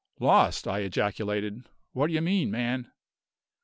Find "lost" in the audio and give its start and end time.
0.19-0.67